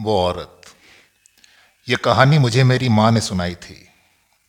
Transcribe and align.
वो 0.00 0.22
औरत। 0.24 0.62
ये 1.88 1.96
कहानी 1.96 2.38
मुझे 2.38 2.64
मेरी 2.64 2.88
माँ 2.88 3.12
ने 3.12 3.20
सुनाई 3.20 3.54
थी। 3.54 3.88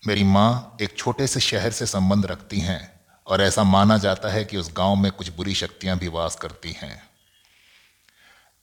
मेरी 0.07 0.23
माँ 0.23 0.77
एक 0.81 0.97
छोटे 0.97 1.27
से 1.27 1.39
शहर 1.39 1.71
से 1.71 1.85
संबंध 1.85 2.25
रखती 2.25 2.59
हैं 2.59 2.99
और 3.27 3.41
ऐसा 3.41 3.63
माना 3.63 3.97
जाता 3.97 4.29
है 4.29 4.45
कि 4.45 4.57
उस 4.57 4.73
गाँव 4.73 4.95
में 4.95 5.11
कुछ 5.11 5.29
बुरी 5.29 5.53
शक्तियाँ 5.53 5.97
भी 5.97 6.07
वास 6.07 6.35
करती 6.35 6.71
हैं। 6.71 7.09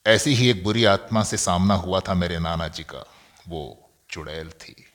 ऐसी 0.07 0.35
ही 0.35 0.51
एक 0.51 0.65
बुरी 0.65 0.85
आत्मा 0.85 1.23
से 1.23 1.37
सामना 1.37 1.75
हुआ 1.75 2.01
था 2.01 2.15
मेरे 2.15 2.39
नाना 2.39 2.69
जी 2.69 2.83
का। 2.83 3.07
वो 3.49 3.91
चुड़ैल 4.11 4.51
थी। 4.51 4.87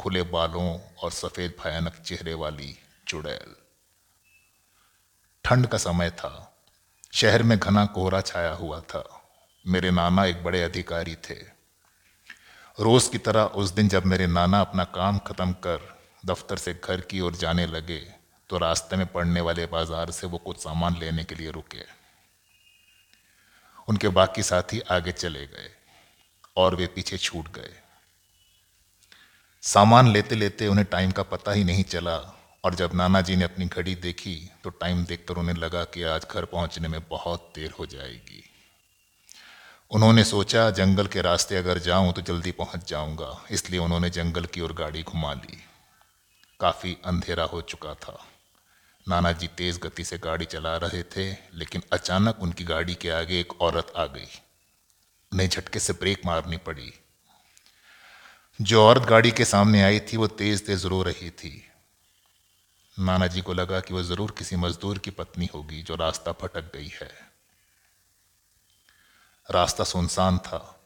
खुले 0.00 0.22
बालों 0.22 0.78
और 1.02 1.10
सफ़ेद 1.10 1.54
भयानक 1.64 1.94
चेहरे 1.94 2.34
वाली 2.34 2.78
चुड़ैल। 3.08 3.56
ठंड 5.44 5.66
का 5.66 5.78
समय 5.78 6.10
था। 6.10 6.60
शहर 7.12 7.42
में 7.42 7.58
घना 7.58 7.86
कोहरा 7.86 8.20
छाया 8.20 8.52
हुआ 8.52 8.80
था। 8.80 9.18
मेरे 9.64 9.90
नाना 9.90 10.24
एक 10.26 10.42
बड़े 10.44 10.62
अधिकारी 10.62 11.14
थे। 11.24 11.34
रोज 12.78 13.08
की 13.08 13.18
तरह 13.20 13.42
उस 13.54 13.70
दिन 13.70 13.88
जब 13.88 14.06
मेरे 14.06 14.26
नाना 14.28 14.60
अपना 14.60 14.84
काम 14.92 15.18
खत्म 15.18 15.52
कर 15.64 15.80
दफ्तर 16.26 16.56
से 16.56 16.74
घर 16.74 17.00
की 17.00 17.20
ओर 17.20 17.34
जाने 17.36 17.66
लगे 17.66 17.98
तो 18.50 18.58
रास्ते 18.58 18.96
में 18.96 19.06
पड़ने 19.06 19.40
वाले 19.40 19.66
बाज़ार 19.66 20.10
से 20.10 20.26
वो 20.26 20.38
कुछ 20.38 20.58
सामान 20.58 20.96
लेने 20.98 21.24
के 21.24 21.34
लिए 21.34 21.50
रुके। 21.50 21.84
उनके 23.88 24.08
बाकी 24.10 24.42
साथी 24.42 24.80
आगे 24.90 25.12
चले 25.12 25.46
गए 25.46 25.70
और 26.56 26.74
वे 26.76 26.86
पीछे 26.86 27.18
छूट 27.18 27.48
गए। 27.54 27.70
सामान 29.62 30.08
लेते 30.08 30.34
लेते 30.34 30.66
उन्हें 30.66 30.86
टाइम 30.86 31.10
का 31.10 31.22
पता 31.24 31.52
ही 31.52 31.64
नहीं 31.64 31.84
चला 31.86 32.16
और 32.64 32.74
जब 32.74 32.94
नाना 32.94 33.20
जी 33.20 33.36
ने 33.36 33.44
अपनी 33.44 33.66
घड़ी 33.66 33.94
देखी 33.96 34.34
तो 34.64 34.70
टाइम 34.70 35.04
देखकर 35.04 35.36
उन्हें 35.36 35.56
लगा 35.56 35.84
कि 35.84 36.02
आज 36.04 36.26
घर 36.30 36.44
पहुँचने 36.46 36.88
में 36.88 37.00
बहुत 37.08 37.52
देर 37.54 37.70
हो 37.70 37.86
जाएगी। 37.86 38.44
उन्होंने 39.92 40.24
सोचा, 40.24 40.70
जंगल 40.70 41.06
के 41.06 41.20
रास्ते 41.20 41.56
अगर 41.56 41.78
जाऊँ 41.78 42.12
तो 42.12 42.22
जल्दी 42.22 42.50
पहुँच 42.52 42.88
जाऊँगा, 42.88 43.44
इसलिए 43.50 43.80
उन्होंने 43.80 44.10
जंगल 44.10 44.44
की 44.44 44.60
ओर 44.60 44.72
गाड़ी 44.72 45.02
घुमा 45.02 45.32
ली। 45.32 45.58
काफ़ी 46.60 46.96
अंधेरा 47.04 47.44
हो 47.44 47.60
चुका 47.60 47.94
था। 47.94 48.16
नाना 49.06 49.32
जी 49.32 49.46
तेज 49.46 49.78
गति 49.78 50.04
से 50.04 50.18
गाड़ी 50.18 50.44
चला 50.44 50.76
रहे 50.76 51.02
थे, 51.02 51.30
लेकिन 51.54 51.82
अचानक 51.92 52.38
उनकी 52.42 52.64
गाड़ी 52.64 52.94
के 52.94 53.10
आगे 53.10 53.40
एक 53.40 53.60
औरत 53.60 53.92
आ 53.96 54.06
गई। 54.06 54.28
उन्हें 55.32 55.48
झटके 55.48 55.78
से 55.78 55.92
ब्रेक 55.92 56.22
मारनी 56.26 56.56
पड़ी। 56.56 56.92
जो 58.60 58.84
औरत 58.84 59.02
गाड़ी 59.02 59.30
के 59.30 59.44
सामने 59.44 59.82
आई 59.82 60.00
थी, 60.00 60.16
वो 60.16 60.26
तेज 60.26 60.66
तेज 60.66 60.86
रो 60.86 61.02
रही 61.02 61.30
थी। 61.30 61.52
नाना 62.96 63.26
जी 63.26 63.40
को 63.40 63.52
लगा 63.52 63.80
कि 63.80 63.94
वह 63.94 64.02
ज़रूर 64.02 64.34
किसी 64.38 64.56
मजदूर 64.56 64.98
की 64.98 65.10
पत्नी 65.10 65.48
होगी 65.54 65.82
जो 65.82 65.94
रास्ता 65.94 66.32
भटक 66.32 66.72
गई 66.74 66.90
है। 67.02 67.31
रास्ता 69.50 69.84
सुनसान 69.84 70.38
था। 70.38 70.80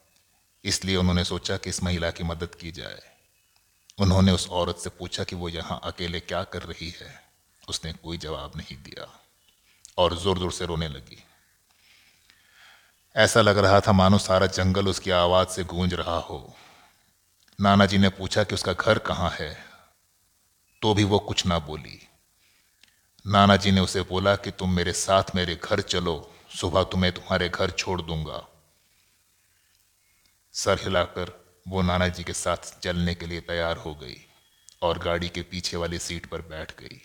इसलिए 0.65 0.97
उन्होंने 0.97 1.25
सोचा 1.25 1.57
कि 1.57 1.71
इस 1.71 1.83
महिला 1.83 2.11
की 2.11 2.25
मदद 2.25 2.55
की 2.55 2.73
जाए। 2.73 3.03
उन्होंने 4.01 4.33
उस 4.33 4.49
औरत 4.49 4.77
से 4.77 4.91
पूछा 4.91 5.25
कि 5.25 5.37
वो 5.37 5.49
यहाँ 5.49 5.81
अकेले 5.85 6.21
क्या 6.21 6.43
कर 6.45 6.63
रही 6.63 6.91
है? 7.01 7.25
उसने 7.69 7.93
कोई 7.93 8.19
जवाब 8.19 8.53
नहीं 8.57 8.77
दिया 8.77 9.21
और 9.99 10.17
ज़ोर 10.17 10.39
ज़ोर 10.39 10.53
से 10.53 10.67
रोने 10.67 10.89
लगी। 10.89 11.25
ऐसा 13.17 13.41
लग 13.41 13.59
रहा 13.59 13.81
था 13.81 13.93
मानो 13.93 14.19
सारा 14.19 14.47
जंगल 14.47 14.89
उसकी 14.89 15.11
आवाज़ 15.11 15.49
से 15.49 15.65
गूंज 15.65 15.95
रहा 15.95 16.19
हो। 16.19 16.55
नाना 17.61 17.87
जी 17.87 17.99
ने 17.99 18.09
पूछा 18.09 18.45
कि 18.45 18.55
उसका 18.55 18.73
घर 18.73 18.99
कहाँ 18.99 19.31
है? 19.41 19.65
तो 20.83 20.95
भी 20.95 21.05
वो 21.05 21.19
कुछ 21.19 21.47
ना 21.47 21.59
बोली। 21.59 22.01
नाना 23.27 23.57
जी 23.57 23.71
ने 23.71 23.81
उसे 23.81 24.03
बोला 24.03 24.37
कि 24.37 24.51
तुम 24.51 24.71
मेरे 24.71 24.93
साथ 24.93 25.23
मेरे 25.35 25.55
घर 25.65 25.81
चलो। 25.81 26.33
सुबह 26.51 26.83
तुम्हें 26.83 27.13
तुम्हारे 27.13 27.49
घर 27.49 27.71
छोड़ 27.71 28.01
दूँगा। 28.03 28.47
सर 30.55 30.79
हिलाकर 30.81 31.33
वो 31.67 31.83
नाना 31.83 32.09
जी 32.09 32.25
के 32.25 32.33
साथ 32.33 32.81
चलने 32.83 33.15
के 33.15 33.27
लिए 33.27 33.41
तैयार 33.43 33.77
हो 33.77 33.95
गई 33.95 34.17
और 34.83 34.99
गाड़ी 34.99 35.29
के 35.29 35.43
पीछे 35.43 35.77
वाली 35.77 35.99
सीट 35.99 36.27
पर 36.27 36.41
बैठ 36.43 36.73
गई। 36.81 37.01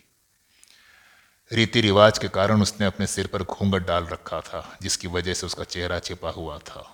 रीति 1.50 1.80
रिवाज 1.80 2.18
के 2.18 2.28
कारण 2.28 2.62
उसने 2.62 2.86
अपने 2.86 3.06
सिर 3.06 3.26
पर 3.26 3.42
घूंघट 3.42 3.86
डाल 3.86 4.06
रखा 4.06 4.40
था, 4.40 4.78
जिसकी 4.82 5.08
वजह 5.08 5.34
से 5.34 5.46
उसका 5.46 5.64
चेहरा 5.64 5.98
छिपा 5.98 6.30
हुआ 6.30 6.58
था। 6.60 6.84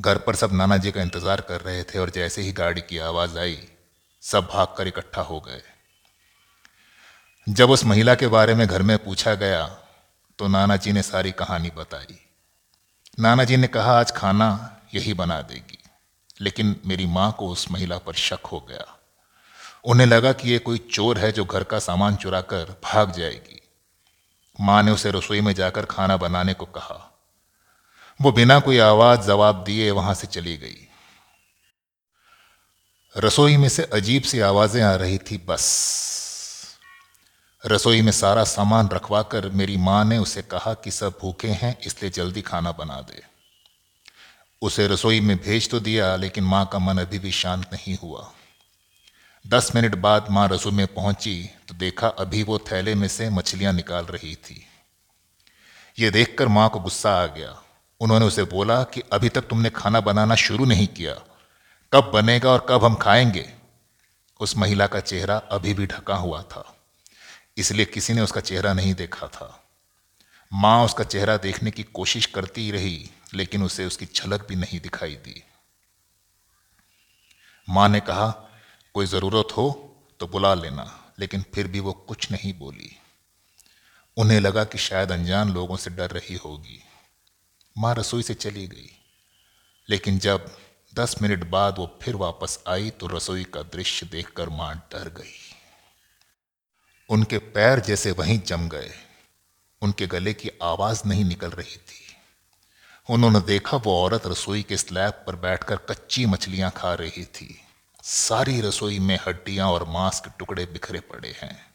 घर 0.00 0.18
पर 0.18 0.34
सब 0.34 0.52
नाना 0.52 0.76
जी 0.76 0.92
का 0.92 1.02
इंतज़ार 1.02 1.40
कर 1.40 1.60
रहे 1.60 1.82
थे 1.84 1.98
और 1.98 2.10
जैसे 2.10 2.42
ही 2.42 2.52
गाड़ी 2.52 2.80
की 2.80 2.98
आवाज़ 3.00 3.38
आई, 3.38 3.58
सब 4.22 4.46
भागकर 4.46 4.88
इकट्ठा 4.88 5.22
हो 5.22 5.40
गए। 5.40 5.62
जब 7.46 7.70
उस 7.70 7.84
महिला 7.84 8.14
के 8.14 8.26
बारे 8.28 8.54
में 8.54 8.66
घर 8.66 8.82
में 8.82 8.96
पूछा 8.98 9.34
गया 9.34 9.64
तो 10.40 10.48
नाना 10.48 10.76
जी 10.76 10.92
ने 10.92 11.02
सारी 11.02 11.32
कहानी 11.32 11.70
बताई। 11.70 12.18
नाना 13.20 13.44
जी 13.44 13.56
ने 13.56 13.66
कहा, 13.66 13.98
आज 14.00 14.10
खाना 14.10 14.76
यही 14.94 15.14
बना 15.14 15.40
देगी, 15.42 15.78
लेकिन 16.40 16.76
मेरी 16.86 17.06
माँ 17.06 17.34
को 17.38 17.48
उस 17.48 17.70
महिला 17.70 17.98
पर 17.98 18.14
शक 18.14 18.46
हो 18.46 18.60
गया। 18.60 18.84
उन्हें 19.84 20.06
लगा 20.06 20.32
कि 20.32 20.50
ये 20.50 20.58
कोई 20.58 20.78
चोर 20.92 21.18
है 21.18 21.32
जो 21.32 21.44
घर 21.44 21.64
का 21.64 21.78
सामान 21.78 22.16
चुरा 22.16 22.40
कर 22.40 22.80
भाग 22.84 23.12
जाएगी। 23.12 23.60
माँ 24.60 24.82
ने 24.82 24.90
उसे 24.90 25.10
रसोई 25.10 25.40
में 25.40 25.52
जाकर 25.52 25.84
खाना 25.84 26.16
बनाने 26.16 26.54
को 26.54 26.66
कहा। 26.66 26.98
वो 28.20 28.32
बिना 28.32 28.58
कोई 28.60 28.78
आवाज़ 28.78 29.20
जवाब 29.20 29.64
दिए 29.64 29.90
वहाँ 29.90 30.14
से 30.14 30.26
चली 30.26 30.56
गई। 30.56 30.88
रसोई 33.16 33.56
में 33.56 33.68
से 33.68 33.82
अजीब 33.82 34.22
सी 34.22 34.40
आवाज़ें 34.40 34.82
आ 34.82 34.94
रही 34.94 35.18
थी 35.18 35.38
बस। 35.48 36.19
रसोई 37.66 38.02
में 38.02 38.12
सारा 38.12 38.44
सामान 38.44 38.88
रखवा 38.88 39.22
कर 39.22 39.48
मेरी 39.48 39.76
माँ 39.76 40.04
ने 40.04 40.18
उसे 40.18 40.42
कहा 40.42 40.74
कि 40.74 40.90
सब 40.90 41.18
भूखे 41.20 41.48
हैं, 41.48 41.78
इसलिए 41.86 42.10
जल्दी 42.10 42.42
खाना 42.42 42.72
बना 42.72 43.00
दे। 43.00 43.22
उसे 44.62 44.86
रसोई 44.86 45.20
में 45.20 45.36
भेज 45.36 45.70
तो 45.70 45.80
दिया, 45.80 46.16
लेकिन 46.16 46.44
माँ 46.44 46.66
का 46.72 46.78
मन 46.78 46.98
अभी 46.98 47.18
भी 47.18 47.30
शांत 47.30 47.70
नहीं 47.72 47.98
हुआ। 48.02 48.32
दस 49.46 49.74
मिनट 49.74 49.94
बाद 49.94 50.26
माँ 50.30 50.48
रसोई 50.48 50.72
में 50.72 50.86
पहुँची 50.86 51.50
तो 51.68 51.74
देखा 51.74 52.08
अभी 52.08 52.42
वो 52.42 52.58
थैले 52.58 52.94
में 52.94 53.08
से 53.08 53.30
मछलियाँ 53.30 53.72
निकाल 53.72 54.04
रही 54.04 54.34
थी। 54.34 54.66
ये 55.98 56.10
देखकर 56.10 56.48
माँ 56.48 56.68
को 56.68 56.80
गुस्सा 56.80 57.22
आ 57.22 57.26
गया। 57.26 57.62
उन्होंने 58.00 58.26
उसे 58.26 58.42
बोला 58.42 58.82
कि 58.82 59.02
अभी 59.12 59.28
तक 59.28 59.40
तुमने 59.40 59.70
खाना 59.70 60.00
बनाना 60.00 60.34
शुरू 60.34 60.64
नहीं 60.64 60.86
किया। 60.86 61.14
कब 61.92 62.10
बनेगा 62.14 62.50
और 62.50 62.66
कब 62.68 62.84
हम 62.84 62.94
खाएँगे? 62.94 63.52
उस 64.40 64.56
महिला 64.56 64.86
का 64.86 65.00
चेहरा 65.00 65.36
अभी 65.36 65.74
भी 65.74 65.86
ढका 65.86 66.14
हुआ 66.14 66.42
था। 66.42 66.76
इसलिए 67.60 67.84
किसी 67.84 68.12
ने 68.12 68.20
उसका 68.20 68.40
चेहरा 68.40 68.72
नहीं 68.72 68.94
देखा 68.94 69.26
था। 69.28 69.48
माँ 70.52 70.84
उसका 70.84 71.04
चेहरा 71.04 71.36
देखने 71.36 71.70
की 71.70 71.82
कोशिश 71.82 72.26
करती 72.26 72.70
रही, 72.70 73.10
लेकिन 73.34 73.62
उसे 73.62 73.86
उसकी 73.86 74.06
झलक 74.06 74.46
भी 74.48 74.56
नहीं 74.56 74.80
दिखाई 74.80 75.14
दी। 75.14 75.42
माँ 77.68 77.88
ने 77.88 78.00
कहा, 78.00 78.30
कोई 78.94 79.06
ज़रूरत 79.06 79.56
हो 79.56 79.96
तो 80.20 80.26
बुला 80.26 80.54
लेना। 80.54 80.96
लेकिन 81.18 81.44
फिर 81.54 81.66
भी 81.68 81.80
वो 81.80 81.92
कुछ 81.92 82.30
नहीं 82.32 82.52
बोली। 82.54 82.90
उन्हें 84.16 84.40
लगा 84.40 84.64
कि 84.64 84.78
शायद 84.78 85.12
अनजान 85.12 85.52
लोगों 85.52 85.76
से 85.76 85.90
डर 85.90 86.10
रही 86.10 86.36
होगी। 86.36 86.80
माँ 87.78 87.94
रसोई 87.94 88.22
से 88.22 88.34
चली 88.34 88.66
गई, 88.66 88.90
लेकिन 89.88 90.18
जब 90.18 90.56
दस 90.94 91.16
मिनट 91.22 91.44
बाद 91.44 91.78
वो 91.78 91.98
फिर 92.02 92.16
वापस 92.16 92.58
आई 92.68 92.90
तो 92.90 93.06
रसोई 93.06 93.44
का 93.44 93.62
दृश्य 93.62 94.06
देखकर 94.06 94.48
माँ 94.48 94.74
डर 94.92 95.08
गई। 95.08 95.49
उनके 97.10 97.38
पैर 97.38 97.80
जैसे 97.80 98.10
वहीं 98.10 98.40
जम 98.40 98.68
गए। 98.68 98.90
उनके 99.82 100.06
गले 100.06 100.34
की 100.34 100.50
आवाज़ 100.62 101.02
नहीं 101.06 101.24
निकल 101.24 101.50
रही 101.50 101.76
थी। 101.76 102.16
उन्होंने 103.10 103.40
देखा 103.40 103.76
वो 103.76 104.04
औरत 104.04 104.26
रसोई 104.26 104.62
के 104.62 104.76
स्लैब 104.76 105.12
पर 105.12 105.36
बैठकर 105.36 105.76
कच्ची 105.76 106.26
मछलियाँ 106.26 106.70
खा 106.76 106.94
रही 106.94 107.24
थी। 107.24 107.62
सारी 108.02 108.60
रसोई 108.60 108.98
में 108.98 109.18
हड्डियाँ 109.28 109.68
और 109.68 109.84
मांस 109.88 110.20
के 110.20 110.30
टुकड़े 110.38 110.66
बिखरे 110.66 111.00
पड़े 111.00 111.34
हैं। 111.42 111.66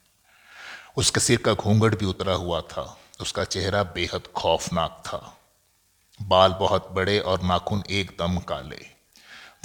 उसके 0.97 1.19
सिर 1.19 1.37
का 1.37 1.53
घूंघट 1.53 1.99
भी 1.99 2.05
उतरा 2.05 2.33
हुआ 2.33 2.61
था। 2.61 2.97
उसका 3.21 3.43
चेहरा 3.43 3.83
बेहद 3.83 4.23
खौफनाक 4.35 5.03
था। 5.05 5.37
बाल 6.21 6.51
बहुत 6.51 6.89
बड़े 6.91 7.19
और 7.19 7.41
नाखून 7.41 7.83
एकदम 7.89 8.37
काले। 8.37 8.85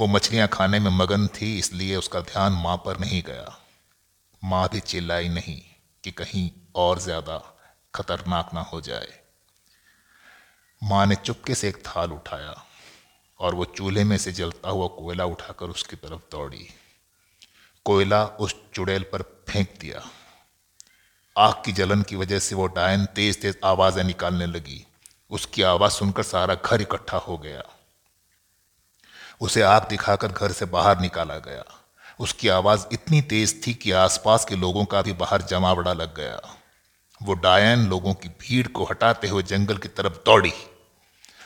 वो 0.01 0.07
मछलियाँ 0.07 0.49
खाने 0.49 0.79
में 0.79 0.91
मगन 0.91 1.27
थी, 1.27 1.59
इसलिए 1.59 1.97
उसका 1.97 2.21
ध्यान 2.21 2.53
माँ 2.53 2.77
पर 2.77 2.99
नहीं 2.99 3.23
गया। 3.23 3.59
माँ 4.43 4.69
भी 4.73 4.81
चिल्लाई 4.81 5.29
नहीं 5.29 5.61
कि 6.05 6.11
कहीं 6.11 6.51
और 6.75 6.99
ज़्यादा 6.99 7.37
खतरनाक 7.95 8.51
ना 8.55 8.61
हो 8.61 8.81
जाए। 8.81 9.09
माँ 10.83 11.07
ने 11.07 11.15
चुपके 11.15 11.55
से 11.55 11.69
एक 11.69 11.77
थाल 11.77 12.13
उठाया 12.13 12.55
और 13.41 13.55
वो 13.55 13.65
चूल्हे 13.65 14.05
में 14.05 14.17
से 14.19 14.33
जलता 14.33 14.71
हुआ 14.71 14.87
कोयला 14.87 15.25
उठाकर 15.25 15.67
उसकी 15.67 15.97
तरफ़ 15.97 16.21
दौड़ी। 16.33 16.69
कोयला 17.87 18.25
उस 18.25 18.55
चुड़ैल 18.75 19.03
पर 19.03 19.23
फेंक 19.49 19.75
दिया। 19.81 20.03
आग 21.37 21.63
की 21.65 21.73
जलन 21.73 22.03
की 22.03 22.17
वजह 22.17 22.39
से 22.39 22.55
वो 22.55 22.67
डायन 22.67 23.05
तेज 23.07 23.41
तेज 23.43 23.59
आवाज़ें 23.65 24.05
निकालने 24.05 24.47
लगी। 24.47 24.87
उसकी 25.31 25.63
आवाज़ 25.63 25.93
सुनकर 25.93 26.23
सारा 26.23 26.55
घर 26.55 26.83
इकट्ठा 26.83 27.17
हो 27.19 27.39
गया। 27.39 27.63
उसे 29.41 29.63
आग 29.63 29.89
दिखाकर 29.89 30.33
घर 30.33 30.53
से 30.53 30.65
बाहर 30.65 31.01
निकाला 31.01 31.39
गया। 31.39 31.65
उसकी 32.21 32.49
आवाज़ 32.49 32.87
इतनी 32.93 33.21
तेज 33.23 33.55
थी 33.67 33.75
कि 33.75 33.91
आसपास 33.91 34.45
के 34.45 34.57
लोगों 34.57 34.85
का 34.85 35.03
भी 35.03 35.13
बाहर 35.13 35.43
जमावड़ा 35.43 35.93
लग 35.93 36.15
गया। 36.17 36.41
वो 37.21 37.35
डायन 37.35 37.87
लोगों 37.89 38.15
की 38.15 38.29
भीड़ 38.41 38.67
को 38.69 38.85
हटाते 38.85 39.29
हुए 39.29 39.43
जंगल 39.43 39.79
की 39.79 39.89
तरफ़ 39.89 40.17
दौड़ी। 40.27 40.53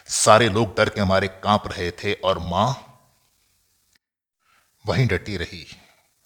सारे 0.08 0.48
लोग 0.48 0.76
डर 0.76 0.88
के 0.88 1.00
हमारे 1.00 1.28
काँप 1.44 1.68
रहे 1.72 1.90
थे 1.90 2.12
और 2.24 2.38
माँ 2.38 2.68
वहीं 4.84 5.06
डटी 5.06 5.36
रही। 5.36 5.66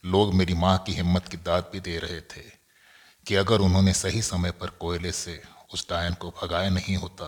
लोग 0.04 0.34
मेरी 0.34 0.54
माँ 0.54 0.76
की 0.78 0.92
हिम्मत 0.92 1.28
की 1.28 1.36
दाद 1.36 1.68
भी 1.72 1.80
दे 1.80 1.98
रहे 1.98 2.20
थे 2.20 2.42
कि 3.26 3.34
अगर 3.34 3.60
उन्होंने 3.60 3.92
सही 3.92 4.22
समय 4.22 4.50
पर 4.50 4.70
कोयले 4.80 5.12
से 5.12 5.40
उस 5.74 5.86
डायन 5.90 6.14
को 6.14 6.30
भगाया 6.42 6.70
नहीं 6.70 6.96
होता 6.96 7.26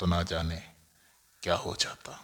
तो 0.00 0.06
ना 0.06 0.22
जाने 0.22 0.62
क्या 1.42 1.54
हो 1.54 1.76
जाता। 1.80 2.18